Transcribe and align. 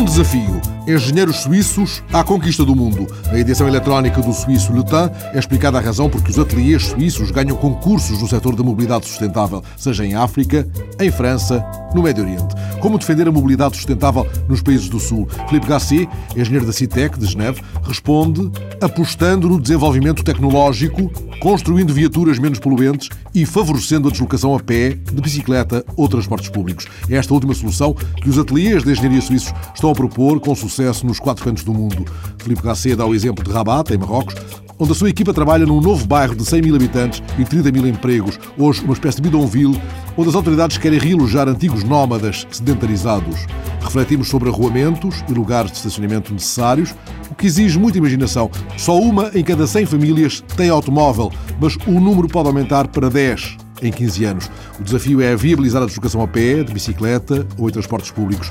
Um 0.00 0.04
desafio. 0.06 0.62
Engenheiros 0.88 1.40
suíços 1.40 2.02
à 2.10 2.24
conquista 2.24 2.64
do 2.64 2.74
mundo. 2.74 3.06
Na 3.26 3.38
edição 3.38 3.68
eletrónica 3.68 4.22
do 4.22 4.32
suíço 4.32 4.72
Temps 4.82 5.10
é 5.34 5.38
explicada 5.38 5.76
a 5.76 5.80
razão 5.80 6.08
por 6.08 6.24
que 6.24 6.30
os 6.30 6.38
ateliês 6.38 6.86
suíços 6.86 7.30
ganham 7.30 7.54
concursos 7.54 8.22
no 8.22 8.26
setor 8.26 8.56
da 8.56 8.62
mobilidade 8.62 9.06
sustentável, 9.06 9.62
seja 9.76 10.06
em 10.06 10.14
África, 10.14 10.66
em 10.98 11.10
França, 11.10 11.62
no 11.94 12.02
Médio 12.02 12.24
Oriente. 12.24 12.54
Como 12.80 12.98
defender 12.98 13.28
a 13.28 13.32
mobilidade 13.32 13.76
sustentável 13.76 14.26
nos 14.48 14.62
países 14.62 14.88
do 14.88 14.98
Sul? 14.98 15.28
Filipe 15.48 15.66
Gassier, 15.66 16.08
engenheiro 16.36 16.66
da 16.66 16.72
CITEC 16.72 17.18
de 17.18 17.26
Geneve, 17.26 17.62
responde 17.82 18.50
apostando 18.80 19.48
no 19.48 19.60
desenvolvimento 19.60 20.24
tecnológico, 20.24 21.10
construindo 21.40 21.92
viaturas 21.92 22.38
menos 22.38 22.58
poluentes 22.58 23.08
e 23.34 23.44
favorecendo 23.44 24.08
a 24.08 24.10
deslocação 24.10 24.54
a 24.54 24.60
pé, 24.60 24.90
de 24.90 25.20
bicicleta 25.20 25.84
ou 25.96 26.08
transportes 26.08 26.48
públicos. 26.48 26.86
É 27.08 27.16
esta 27.16 27.34
última 27.34 27.54
solução 27.54 27.94
que 27.94 28.28
os 28.28 28.38
ateliês 28.38 28.82
de 28.82 28.92
engenharia 28.92 29.20
suíços 29.20 29.52
estão 29.74 29.90
a 29.90 29.94
propor 29.94 30.40
com 30.40 30.54
sucesso 30.54 31.06
nos 31.06 31.18
quatro 31.18 31.44
cantos 31.44 31.64
do 31.64 31.72
mundo. 31.72 32.04
Filipe 32.38 32.62
Gassier 32.62 32.96
dá 32.96 33.06
o 33.06 33.14
exemplo 33.14 33.44
de 33.44 33.50
Rabat, 33.50 33.92
em 33.92 33.98
Marrocos, 33.98 34.34
onde 34.80 34.92
a 34.92 34.94
sua 34.94 35.10
equipa 35.10 35.34
trabalha 35.34 35.66
num 35.66 35.78
novo 35.78 36.06
bairro 36.06 36.34
de 36.34 36.44
100 36.44 36.62
mil 36.62 36.74
habitantes 36.74 37.22
e 37.38 37.44
30 37.44 37.70
mil 37.70 37.86
empregos, 37.86 38.40
hoje 38.56 38.82
uma 38.82 38.94
espécie 38.94 39.18
de 39.18 39.22
bidonville, 39.28 39.78
onde 40.16 40.30
as 40.30 40.34
autoridades 40.34 40.78
querem 40.78 40.98
realojar 40.98 41.46
antigos 41.46 41.84
nómadas 41.84 42.46
sedentarizados. 42.50 43.46
Refletimos 43.82 44.28
sobre 44.28 44.48
arruamentos 44.48 45.22
e 45.28 45.32
lugares 45.34 45.70
de 45.70 45.76
estacionamento 45.76 46.32
necessários, 46.32 46.94
o 47.30 47.34
que 47.34 47.46
exige 47.46 47.78
muita 47.78 47.98
imaginação. 47.98 48.50
Só 48.78 48.98
uma 48.98 49.30
em 49.34 49.44
cada 49.44 49.66
100 49.66 49.84
famílias 49.84 50.42
tem 50.56 50.70
automóvel, 50.70 51.30
mas 51.60 51.76
o 51.86 52.00
número 52.00 52.26
pode 52.26 52.48
aumentar 52.48 52.88
para 52.88 53.10
10 53.10 53.58
em 53.82 53.92
15 53.92 54.24
anos. 54.24 54.50
O 54.78 54.82
desafio 54.82 55.20
é 55.20 55.36
viabilizar 55.36 55.82
a 55.82 55.86
deslocação 55.86 56.22
a 56.22 56.28
pé, 56.28 56.62
de 56.64 56.72
bicicleta 56.72 57.46
ou 57.58 57.68
em 57.68 57.72
transportes 57.72 58.10
públicos. 58.10 58.50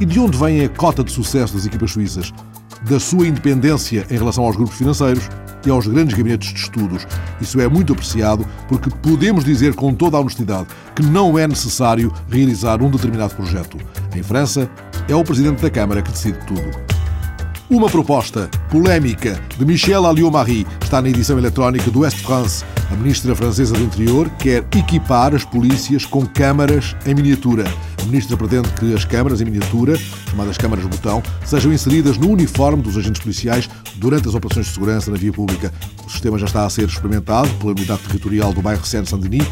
E 0.00 0.06
de 0.06 0.18
onde 0.18 0.38
vem 0.38 0.64
a 0.64 0.68
cota 0.68 1.04
de 1.04 1.12
sucesso 1.12 1.54
das 1.54 1.66
equipas 1.66 1.90
suíças? 1.90 2.32
Da 2.82 3.00
sua 3.00 3.26
independência 3.26 4.06
em 4.10 4.16
relação 4.16 4.44
aos 4.44 4.56
grupos 4.56 4.76
financeiros 4.76 5.28
e 5.64 5.70
aos 5.70 5.86
grandes 5.86 6.16
gabinetes 6.16 6.52
de 6.52 6.60
estudos. 6.60 7.06
Isso 7.40 7.60
é 7.60 7.68
muito 7.68 7.92
apreciado 7.92 8.46
porque 8.68 8.90
podemos 9.02 9.44
dizer 9.44 9.74
com 9.74 9.92
toda 9.92 10.16
a 10.16 10.20
honestidade 10.20 10.68
que 10.94 11.02
não 11.02 11.38
é 11.38 11.46
necessário 11.46 12.12
realizar 12.30 12.80
um 12.82 12.90
determinado 12.90 13.34
projeto. 13.34 13.78
Em 14.14 14.22
França, 14.22 14.70
é 15.08 15.14
o 15.14 15.24
Presidente 15.24 15.62
da 15.62 15.70
Câmara 15.70 16.02
que 16.02 16.10
decide 16.10 16.38
tudo. 16.46 16.70
Uma 17.68 17.88
proposta 17.88 18.48
polémica 18.70 19.40
de 19.56 19.64
Michel 19.64 20.04
Alliot-Marie 20.04 20.66
está 20.82 21.00
na 21.00 21.08
edição 21.08 21.38
eletrónica 21.38 21.90
do 21.90 22.00
West 22.00 22.18
France. 22.18 22.64
A 22.90 22.94
ministra 22.94 23.34
francesa 23.34 23.74
do 23.74 23.82
Interior 23.82 24.28
quer 24.38 24.64
equipar 24.76 25.34
as 25.34 25.44
polícias 25.44 26.04
com 26.04 26.26
câmaras 26.26 26.96
em 27.04 27.14
miniatura. 27.14 27.64
A 28.00 28.04
ministra 28.04 28.36
pretende 28.36 28.68
que 28.70 28.94
as 28.94 29.04
câmaras 29.04 29.40
em 29.40 29.44
miniatura, 29.44 29.98
chamadas 30.30 30.56
câmaras 30.56 30.84
botão, 30.86 31.22
sejam 31.44 31.72
inseridas 31.72 32.16
no 32.16 32.30
uniforme 32.30 32.82
dos 32.82 32.96
agentes 32.96 33.20
policiais 33.20 33.68
durante 33.96 34.28
as 34.28 34.34
operações 34.34 34.66
de 34.66 34.72
segurança 34.72 35.10
na 35.10 35.16
via 35.16 35.32
pública. 35.32 35.72
O 36.06 36.10
sistema 36.10 36.38
já 36.38 36.46
está 36.46 36.64
a 36.64 36.70
ser 36.70 36.88
experimentado 36.88 37.48
pela 37.54 37.72
unidade 37.72 38.02
territorial 38.02 38.52
do 38.52 38.62
bairro 38.62 38.84
Seine-Saint-Denis 38.84 39.46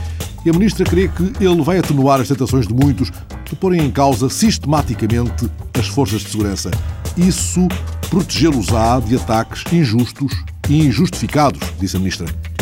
e 0.45 0.51
a 0.51 0.53
ministra 0.53 0.85
crê 0.85 1.09
que 1.09 1.33
ele 1.43 1.63
vai 1.63 1.79
atenuar 1.79 2.21
as 2.21 2.29
tentações 2.29 2.67
de 2.67 2.75
muitos 2.75 3.11
de 3.45 3.57
porem 3.57 3.85
em 3.85 3.91
causa 3.91 4.29
sistematicamente 4.29 5.51
as 5.79 5.87
forças 5.89 6.21
de 6.21 6.31
segurança. 6.31 6.71
Isso 7.17 7.67
protegê-los-á 8.09 9.01
de 9.01 9.17
ataques 9.17 9.65
injustos 9.73 10.33
e 10.69 10.79
injustificados, 10.87 11.61
disse 11.79 11.97
a 11.97 11.99
ministra. 11.99 12.54